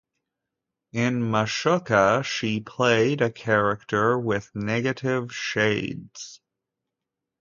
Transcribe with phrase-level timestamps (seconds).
[0.93, 6.41] In "Mashooka", she played a character with negative shades.